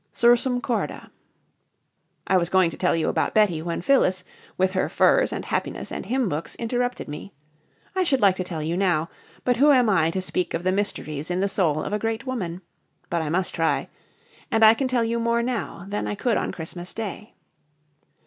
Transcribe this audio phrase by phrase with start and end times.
[0.11, 1.11] Sursum corda.
[2.25, 4.23] I was going to tell you about Betty when Phyllis,
[4.57, 7.33] with her furs and happiness and hymn books, interrupted me.
[7.95, 9.11] I should like to tell you now.
[9.43, 12.25] But who am I to speak of the mysteries in the soul of a great
[12.25, 12.63] woman?
[13.11, 13.89] But I must try.
[14.49, 17.35] And I can tell you more now than I could on Christmas Day.